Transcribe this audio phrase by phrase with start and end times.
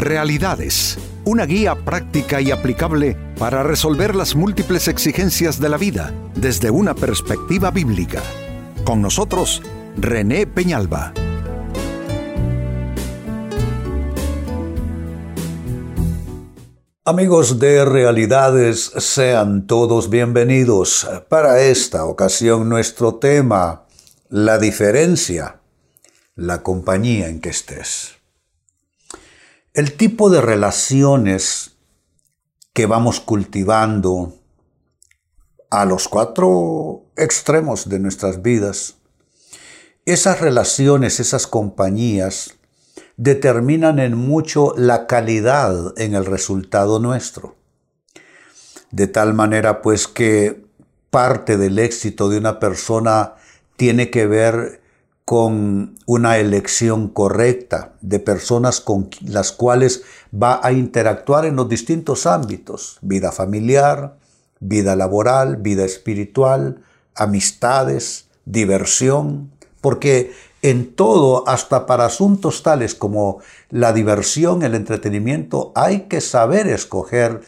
[0.00, 6.70] Realidades, una guía práctica y aplicable para resolver las múltiples exigencias de la vida desde
[6.70, 8.22] una perspectiva bíblica.
[8.84, 9.60] Con nosotros,
[9.98, 11.12] René Peñalba.
[17.04, 21.06] Amigos de Realidades, sean todos bienvenidos.
[21.28, 23.84] Para esta ocasión nuestro tema,
[24.30, 25.60] la diferencia,
[26.36, 28.19] la compañía en que estés.
[29.72, 31.76] El tipo de relaciones
[32.72, 34.34] que vamos cultivando
[35.70, 38.96] a los cuatro extremos de nuestras vidas,
[40.06, 42.54] esas relaciones, esas compañías,
[43.16, 47.54] determinan en mucho la calidad en el resultado nuestro.
[48.90, 50.64] De tal manera pues que
[51.10, 53.34] parte del éxito de una persona
[53.76, 54.80] tiene que ver
[55.30, 60.02] con una elección correcta de personas con las cuales
[60.34, 64.16] va a interactuar en los distintos ámbitos, vida familiar,
[64.58, 66.82] vida laboral, vida espiritual,
[67.14, 70.32] amistades, diversión, porque
[70.62, 77.42] en todo, hasta para asuntos tales como la diversión, el entretenimiento, hay que saber escoger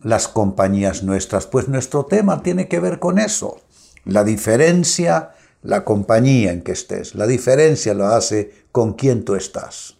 [0.00, 3.56] las compañías nuestras, pues nuestro tema tiene que ver con eso,
[4.04, 5.32] la diferencia
[5.64, 7.14] la compañía en que estés.
[7.16, 9.96] La diferencia lo hace con quién tú estás.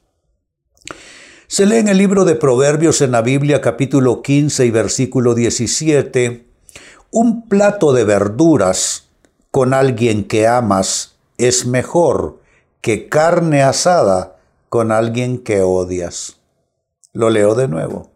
[1.48, 6.46] Se lee en el libro de Proverbios en la Biblia capítulo 15 y versículo 17,
[7.10, 9.08] un plato de verduras
[9.50, 12.40] con alguien que amas es mejor
[12.80, 14.36] que carne asada
[14.68, 16.36] con alguien que odias.
[17.12, 18.10] Lo leo de nuevo.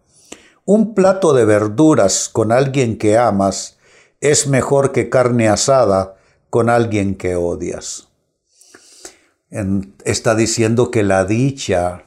[0.66, 3.78] Un plato de verduras con alguien que amas
[4.20, 6.17] es mejor que carne asada
[6.50, 8.08] con alguien que odias.
[10.04, 12.04] está diciendo que la dicha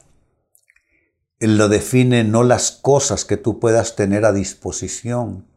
[1.40, 5.48] lo define no las cosas que tú puedas tener a disposición,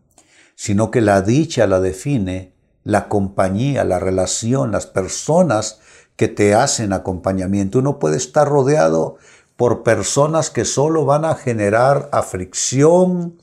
[0.54, 2.54] sino que la dicha la define
[2.84, 5.80] la compañía, la relación, las personas
[6.16, 7.78] que te hacen acompañamiento.
[7.78, 9.16] Uno puede estar rodeado
[9.56, 13.38] por personas que solo van a generar aflicción,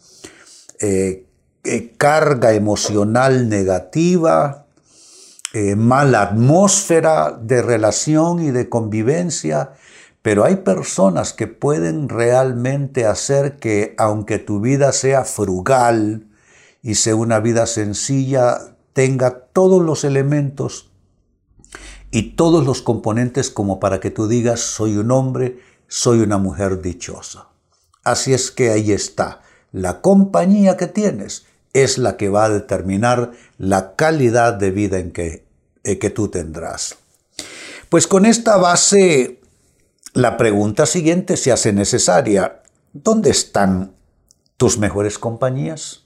[0.79, 1.25] eh,
[1.63, 4.60] eh, carga emocional negativa,
[5.53, 9.73] eh, mala atmósfera de relación y de convivencia,
[10.21, 16.27] pero hay personas que pueden realmente hacer que, aunque tu vida sea frugal
[16.81, 20.91] y sea una vida sencilla, tenga todos los elementos
[22.11, 26.81] y todos los componentes como para que tú digas, soy un hombre, soy una mujer
[26.81, 27.47] dichosa.
[28.03, 29.41] Así es que ahí está,
[29.71, 35.11] la compañía que tienes es la que va a determinar la calidad de vida en
[35.11, 35.45] que,
[35.83, 36.97] eh, que tú tendrás.
[37.89, 39.39] Pues con esta base,
[40.13, 42.63] la pregunta siguiente se hace necesaria.
[42.93, 43.95] ¿Dónde están
[44.57, 46.03] tus mejores compañías?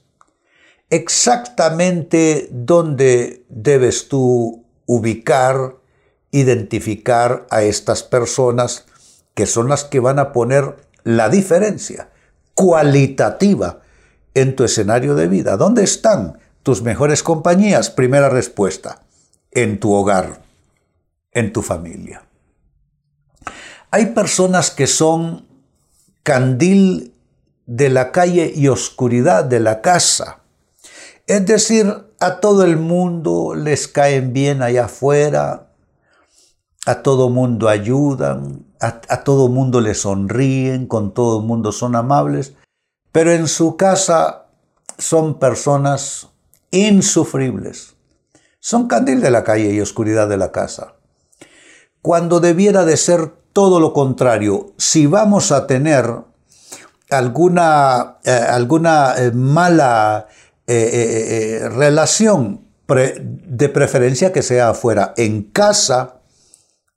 [0.89, 5.77] Exactamente dónde debes tú ubicar,
[6.31, 8.85] identificar a estas personas
[9.33, 12.09] que son las que van a poner la diferencia
[12.53, 13.81] cualitativa
[14.35, 15.57] en tu escenario de vida?
[15.57, 17.89] ¿Dónde están tus mejores compañías?
[17.89, 19.01] Primera respuesta,
[19.49, 20.43] en tu hogar,
[21.31, 22.21] en tu familia.
[23.89, 25.47] Hay personas que son
[26.21, 27.13] candil
[27.65, 30.41] de la calle y oscuridad de la casa.
[31.27, 35.69] Es decir, a todo el mundo les caen bien allá afuera,
[36.85, 42.53] a todo mundo ayudan, a, todo mundo le sonríen, con todo el mundo son amables,
[43.15, 44.47] pero en su casa
[44.97, 46.27] son personas
[46.69, 47.95] insufribles.
[48.59, 50.95] Son candil de la calle y oscuridad de la casa.
[52.01, 56.13] Cuando debiera de ser todo lo contrario, si vamos a tener
[57.09, 60.27] alguna, eh, alguna eh, mala
[60.67, 66.19] eh, relación, de preferencia que sea afuera, en casa,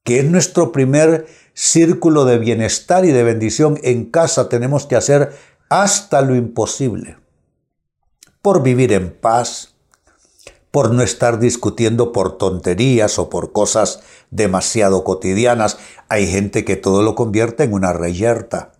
[0.03, 5.31] que es nuestro primer círculo de bienestar y de bendición, en casa tenemos que hacer
[5.69, 7.17] hasta lo imposible
[8.43, 9.75] por vivir en paz,
[10.71, 14.01] por no estar discutiendo por tonterías o por cosas
[14.31, 15.79] demasiado cotidianas.
[16.09, 18.73] Hay gente que todo lo convierte en una reyerta,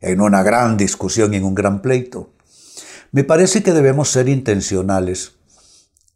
[0.00, 2.30] en una gran discusión en un gran pleito.
[3.12, 5.32] Me parece que debemos ser intencionales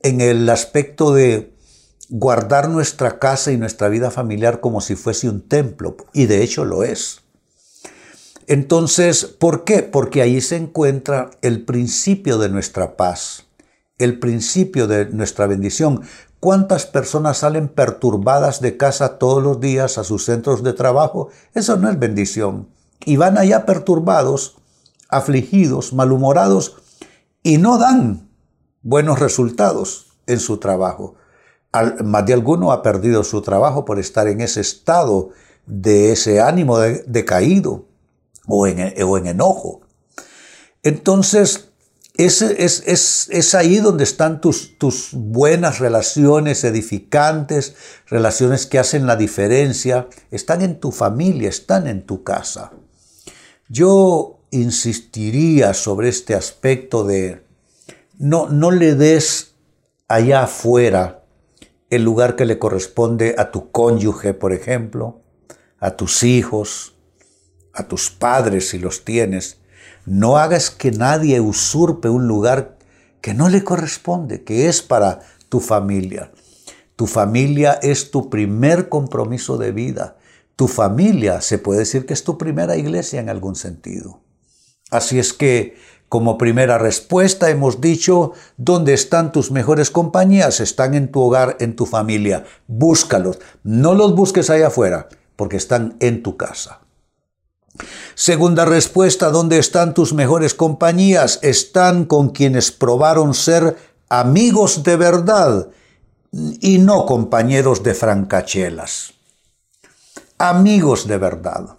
[0.00, 1.54] en el aspecto de
[2.08, 6.64] guardar nuestra casa y nuestra vida familiar como si fuese un templo, y de hecho
[6.64, 7.22] lo es.
[8.46, 9.82] Entonces, ¿por qué?
[9.82, 13.46] Porque ahí se encuentra el principio de nuestra paz,
[13.98, 16.02] el principio de nuestra bendición.
[16.38, 21.28] ¿Cuántas personas salen perturbadas de casa todos los días a sus centros de trabajo?
[21.54, 22.68] Eso no es bendición,
[23.04, 24.56] y van allá perturbados,
[25.08, 26.76] afligidos, malhumorados
[27.42, 28.28] y no dan
[28.82, 31.14] buenos resultados en su trabajo.
[32.04, 35.30] más de alguno ha perdido su trabajo por estar en ese estado
[35.66, 37.84] de ese ánimo decaído
[38.46, 39.82] o en, enojo.
[40.82, 41.68] Entonces,
[42.16, 47.74] es, es, es, ahí donde están tus, tus buenas relaciones edificantes,
[48.06, 50.08] relaciones que hacen la diferencia.
[50.30, 52.72] Están en tu familia, están en tu casa.
[53.68, 57.44] Yo insistiría sobre este aspecto de
[58.18, 59.56] no, no le des
[60.08, 61.24] allá afuera
[61.90, 65.20] el lugar que le corresponde a tu cónyuge, por ejemplo,
[65.78, 66.95] a tus hijos,
[67.76, 69.58] a tus padres si los tienes
[70.06, 72.78] no hagas que nadie usurpe un lugar
[73.20, 76.30] que no le corresponde, que es para tu familia.
[76.94, 80.16] Tu familia es tu primer compromiso de vida.
[80.54, 84.20] Tu familia se puede decir que es tu primera iglesia en algún sentido.
[84.90, 85.76] Así es que,
[86.08, 90.60] como primera respuesta, hemos dicho, ¿dónde están tus mejores compañías?
[90.60, 92.44] Están en tu hogar, en tu familia.
[92.68, 93.40] Búscalos.
[93.64, 96.85] No los busques allá afuera, porque están en tu casa.
[98.14, 101.38] Segunda respuesta, ¿dónde están tus mejores compañías?
[101.42, 103.76] Están con quienes probaron ser
[104.08, 105.68] amigos de verdad
[106.32, 109.12] y no compañeros de francachelas.
[110.38, 111.76] Amigos de verdad.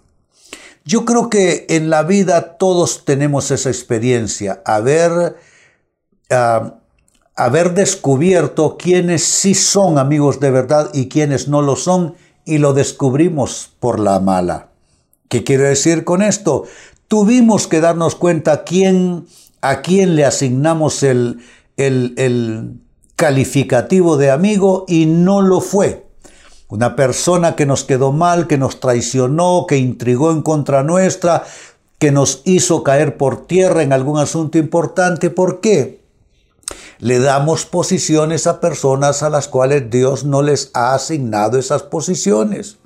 [0.84, 5.36] Yo creo que en la vida todos tenemos esa experiencia, haber,
[6.30, 6.76] ah,
[7.36, 12.14] haber descubierto quiénes sí son amigos de verdad y quiénes no lo son,
[12.48, 14.67] y lo descubrimos por la mala.
[15.28, 16.64] ¿Qué quiere decir con esto?
[17.06, 19.26] Tuvimos que darnos cuenta quién,
[19.60, 21.40] a quién le asignamos el,
[21.76, 22.80] el
[23.16, 26.06] calificativo de amigo y no lo fue.
[26.68, 31.44] Una persona que nos quedó mal, que nos traicionó, que intrigó en contra nuestra,
[31.98, 35.30] que nos hizo caer por tierra en algún asunto importante.
[35.30, 36.00] ¿Por qué?
[36.98, 42.76] Le damos posiciones a personas a las cuales Dios no les ha asignado esas posiciones.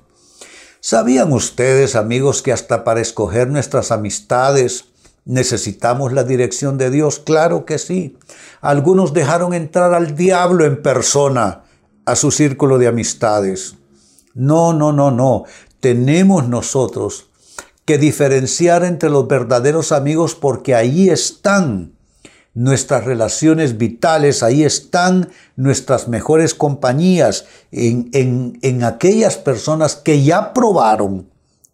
[0.85, 4.83] ¿Sabían ustedes, amigos, que hasta para escoger nuestras amistades
[5.23, 7.19] necesitamos la dirección de Dios?
[7.19, 8.17] Claro que sí.
[8.59, 11.63] Algunos dejaron entrar al diablo en persona
[12.03, 13.77] a su círculo de amistades.
[14.33, 15.45] No, no, no, no.
[15.79, 17.29] Tenemos nosotros
[17.85, 21.93] que diferenciar entre los verdaderos amigos porque ahí están
[22.53, 31.29] nuestras relaciones vitales, ahí están nuestras mejores compañías, en, en, aquellas personas que ya probaron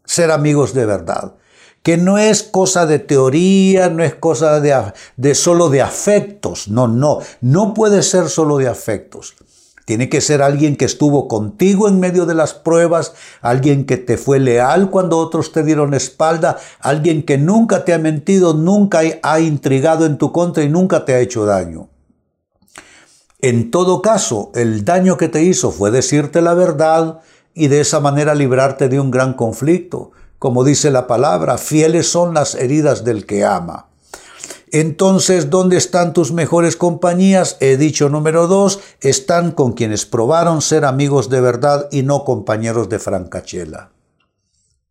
[0.05, 1.35] ser amigos de verdad
[1.83, 6.89] que no es cosa de teoría, no es cosa de, de, solo de afectos, no,
[6.89, 9.35] no, no puede ser solo de afectos.
[9.89, 14.17] Tiene que ser alguien que estuvo contigo en medio de las pruebas, alguien que te
[14.17, 19.39] fue leal cuando otros te dieron espalda, alguien que nunca te ha mentido, nunca ha
[19.39, 21.89] intrigado en tu contra y nunca te ha hecho daño.
[23.41, 27.21] En todo caso, el daño que te hizo fue decirte la verdad
[27.55, 30.11] y de esa manera librarte de un gran conflicto.
[30.37, 33.88] Como dice la palabra, fieles son las heridas del que ama.
[34.71, 37.57] Entonces, ¿dónde están tus mejores compañías?
[37.59, 42.89] He dicho número dos, están con quienes probaron ser amigos de verdad y no compañeros
[42.89, 43.91] de francachela.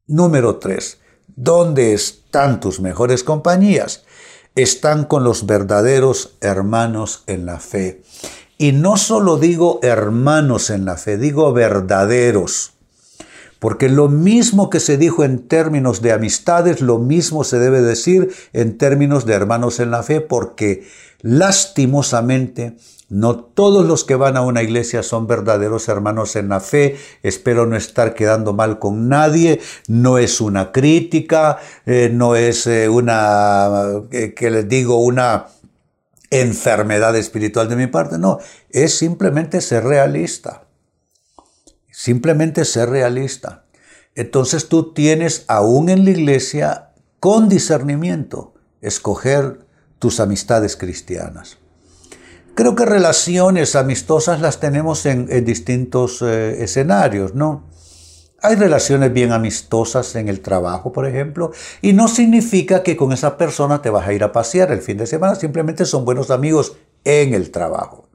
[0.07, 0.99] Número tres,
[1.37, 4.05] ¿dónde están tus mejores compañías?
[4.55, 8.03] Están con los verdaderos hermanos en la fe.
[8.57, 12.73] Y no solo digo hermanos en la fe, digo verdaderos.
[13.59, 18.33] Porque lo mismo que se dijo en términos de amistades, lo mismo se debe decir
[18.53, 20.87] en términos de hermanos en la fe, porque
[21.23, 22.77] lastimosamente
[23.09, 26.97] no todos los que van a una iglesia son verdaderos hermanos en la fe.
[27.23, 29.61] Espero no estar quedando mal con nadie.
[29.87, 35.47] No es una crítica, eh, no es eh, una, eh, que les digo, una
[36.31, 38.19] enfermedad espiritual de mi parte.
[38.19, 40.68] No, es simplemente ser realista.
[41.99, 43.65] Simplemente ser realista.
[44.15, 49.67] Entonces tú tienes aún en la iglesia con discernimiento escoger
[49.99, 51.59] tus amistades cristianas.
[52.55, 57.65] Creo que relaciones amistosas las tenemos en, distintos eh, escenarios, ¿no?
[58.43, 61.51] Hay relaciones bien amistosas en el trabajo, por ejemplo,
[61.83, 64.99] y no significa que con esa persona te vas a ir a pasear el fin
[64.99, 68.08] de semana, simplemente son buenos amigos en el trabajo.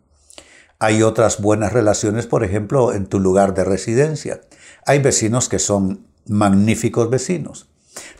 [0.83, 4.41] Hay otras buenas relaciones, por ejemplo, en tu lugar de residencia.
[4.85, 7.67] Hay vecinos que son magníficos vecinos.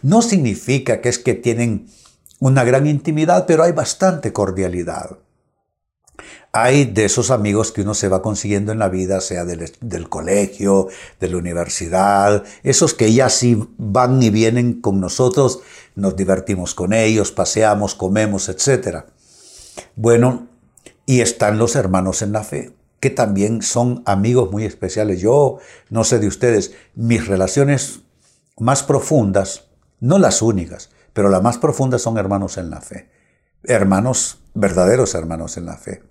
[0.01, 1.89] No significa que es que tienen
[2.39, 5.17] una gran intimidad, pero hay bastante cordialidad.
[6.53, 10.07] Hay de esos amigos que uno se va consiguiendo en la vida, sea del, del,
[10.07, 10.87] colegio,
[11.19, 15.59] de la universidad, esos que ya sí van y vienen con nosotros,
[15.95, 19.03] nos divertimos con ellos, paseamos, comemos, etc.
[19.97, 20.52] Bueno,
[21.05, 25.19] y están los hermanos en la fe, que también son amigos muy especiales.
[25.19, 25.57] Yo,
[25.89, 28.01] no sé de ustedes, mis relaciones
[28.57, 29.65] más profundas,
[29.99, 33.09] no las únicas, pero las más profundas son hermanos en la fe.
[33.63, 36.03] Hermanos, verdaderos hermanos en la fe.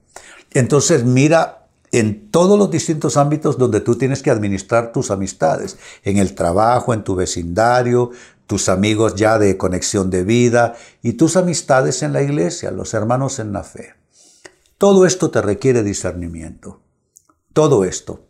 [0.52, 6.16] Entonces mira en todos los distintos ámbitos donde tú tienes que administrar tus amistades, en
[6.16, 8.10] el trabajo, en tu vecindario,
[8.46, 13.38] tus amigos ya de conexión de vida y tus amistades en la iglesia, los hermanos
[13.38, 13.94] en la fe.
[14.82, 16.80] Todo esto te requiere discernimiento.
[17.52, 18.26] Todo esto.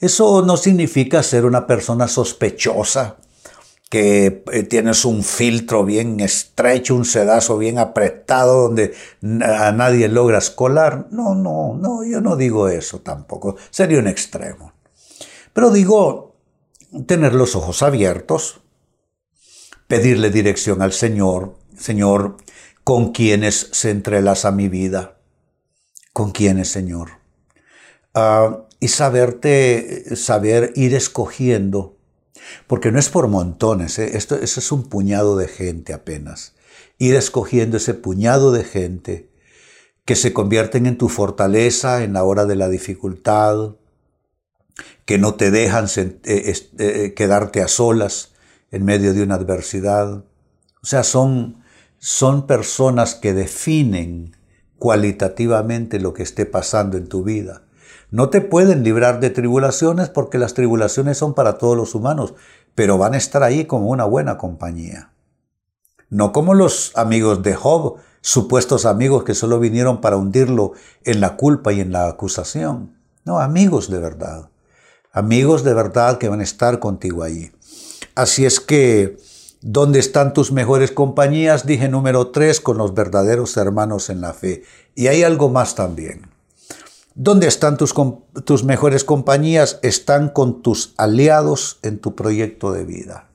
[0.00, 3.18] Eso no significa ser una persona sospechosa,
[3.88, 8.92] que eh, tienes un filtro bien estrecho, un sedazo bien apretado donde
[9.40, 11.06] a nadie logras colar.
[11.12, 13.54] No, no, no, yo no digo eso tampoco.
[13.70, 14.72] Sería un extremo.
[15.52, 16.34] Pero digo
[17.06, 18.62] tener los ojos abiertos,
[19.86, 22.36] pedirle dirección al Señor, Señor,
[22.82, 25.15] ¿con quiénes se entrelaza mi vida?
[26.16, 27.10] ¿Con quiénes, Señor?
[28.14, 31.98] Ah, y saberte, saber ir escogiendo
[32.66, 34.16] porque no es por montones, ¿eh?
[34.16, 36.54] esto, es un puñado de gente apenas.
[36.96, 39.28] Ir escogiendo ese puñado de gente
[40.06, 43.74] que se convierten en tu fortaleza en la hora de la dificultad,
[45.04, 48.32] que no te dejan eh, eh, quedarte a solas
[48.70, 50.24] en medio de una adversidad.
[50.82, 51.62] O sea, son,
[51.98, 54.35] son personas que definen
[54.78, 57.62] cualitativamente lo que esté pasando en tu vida.
[58.10, 62.34] No te pueden librar de tribulaciones porque las tribulaciones son para todos los humanos,
[62.74, 65.12] pero van a estar ahí como una buena compañía.
[66.08, 70.72] No como los amigos de Job, supuestos amigos que solo vinieron para hundirlo
[71.04, 72.96] en la culpa y en la acusación.
[73.24, 74.50] No, amigos de verdad.
[75.12, 77.50] Amigos de verdad que van a estar contigo allí.
[78.14, 79.16] Así es que,
[79.66, 81.66] ¿dónde están tus mejores compañías?
[81.66, 84.62] Dije número tres, con los verdaderos hermanos en la fe.
[84.94, 86.30] Y hay algo más también.
[87.16, 87.92] ¿Dónde están tus,
[88.44, 89.80] tus mejores compañías?
[89.82, 93.28] Están con tus aliados en tu proyecto de vida.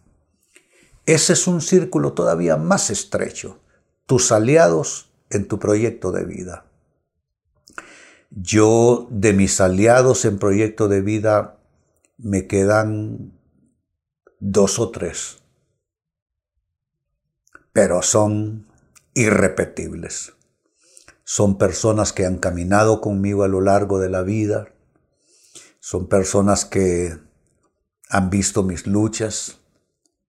[1.06, 3.60] Ese es un círculo todavía más estrecho.
[4.06, 6.66] Tus aliados en tu proyecto de vida.
[8.30, 11.58] Yo de mis aliados en proyecto de vida
[12.18, 13.34] me quedan
[14.40, 15.41] dos o tres,
[17.74, 18.68] pero son
[19.14, 20.34] irrepetibles.
[21.24, 24.74] Son personas que han caminado conmigo a lo largo de la vida.
[25.80, 27.18] Son personas que
[28.10, 29.60] han visto mis luchas,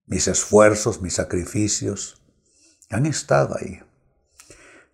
[0.06, 2.22] mis esfuerzos, mis sacrificios.
[2.90, 3.80] Han estado ahí.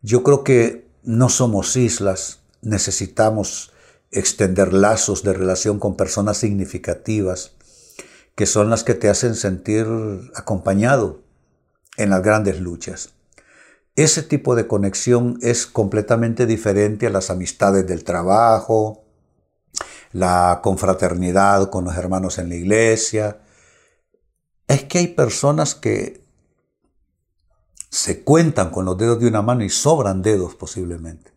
[0.00, 3.73] Yo creo que no somos islas, necesitamos
[4.11, 7.52] extender lazos de relación con personas significativas
[8.35, 9.87] que son las que te hacen sentir
[10.35, 11.27] acompañado
[11.99, 13.11] en las grandes luchas.
[13.97, 19.05] Ese tipo de conexión es completamente diferente a las amistades del trabajo,
[20.12, 23.40] la confraternidad con los hermanos en la iglesia.
[24.69, 26.25] Es que hay personas que
[27.90, 31.33] se cuentan con los dedos de una mano y sobran dedos posiblemente.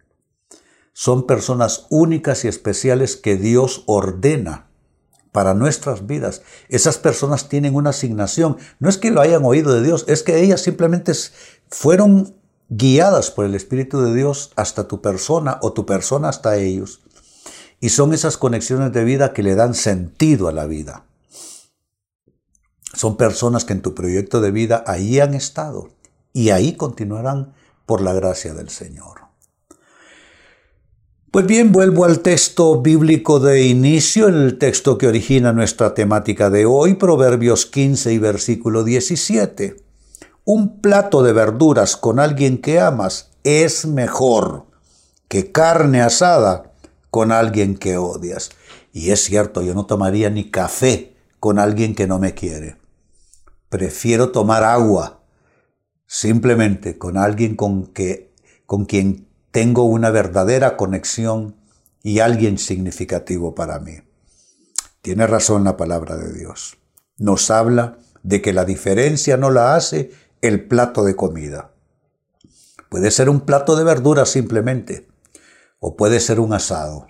[0.93, 4.70] Son personas únicas y especiales que Dios ordena
[5.31, 6.41] para nuestras vidas.
[6.69, 8.57] Esas personas tienen una asignación.
[8.79, 11.13] No es que lo hayan oído de Dios, es que ellas simplemente
[11.69, 12.35] fueron
[12.69, 17.01] guiadas por el Espíritu de Dios hasta tu persona o tu persona hasta ellos.
[17.79, 21.05] Y son esas conexiones de vida que le dan sentido a la vida.
[22.93, 25.89] Son personas que en tu proyecto de vida ahí han estado
[26.33, 27.53] y ahí continuarán
[27.85, 29.30] por la gracia del Señor.
[31.31, 36.65] Pues bien, vuelvo al texto bíblico de inicio, el texto que origina nuestra temática de
[36.65, 39.77] hoy, Proverbios 15 y versículo 17.
[40.43, 44.65] Un plato de verduras con alguien que amas es mejor
[45.29, 46.73] que carne asada
[47.09, 48.49] con alguien que odias.
[48.91, 52.75] Y es cierto, yo no tomaría ni café con alguien que no me quiere.
[53.69, 55.21] Prefiero tomar agua
[56.07, 58.33] simplemente con alguien con, que,
[58.65, 61.55] con quien tengo una verdadera conexión
[62.03, 63.99] y alguien significativo para mí.
[65.01, 66.77] Tiene razón la palabra de Dios.
[67.17, 71.73] Nos habla de que la diferencia no la hace el plato de comida.
[72.89, 75.07] Puede ser un plato de verduras simplemente,
[75.79, 77.07] o puede ser un asado,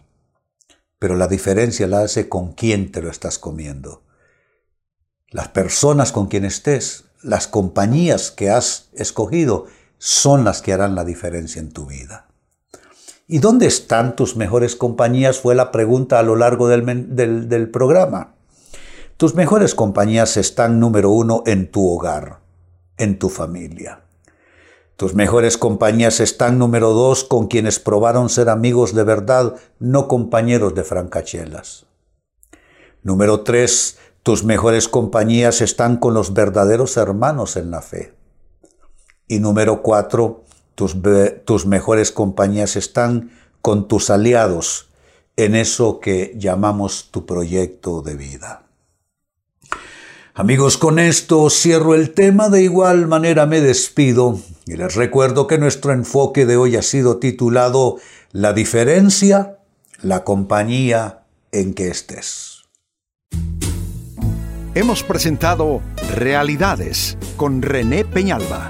[0.99, 4.03] pero la diferencia la hace con quién te lo estás comiendo.
[5.29, 9.65] Las personas con quien estés, las compañías que has escogido,
[9.97, 12.30] son las que harán la diferencia en tu vida.
[13.33, 15.39] ¿Y dónde están tus mejores compañías?
[15.39, 18.33] Fue la pregunta a lo largo del, programa.
[19.15, 22.39] Tus mejores compañías están, número uno, en tu hogar,
[22.97, 24.01] en tu familia.
[24.97, 30.75] Tus mejores compañías están, número dos, con quienes probaron ser amigos de verdad, no compañeros
[30.75, 31.85] de francachelas.
[33.01, 38.13] Número tres, tus mejores compañías están con los verdaderos hermanos en la fe.
[39.29, 40.43] Y número cuatro,
[40.75, 40.95] tus,
[41.45, 44.89] tus mejores compañías están con tus aliados
[45.35, 48.63] en eso que llamamos tu proyecto de vida.
[50.33, 55.57] Amigos, con esto cierro el tema, de igual manera me despido y les recuerdo que
[55.57, 57.97] nuestro enfoque de hoy ha sido titulado
[58.31, 59.59] La diferencia,
[60.01, 62.63] la compañía en que estés.
[64.73, 65.81] Hemos presentado
[66.15, 68.69] Realidades con René Peñalba.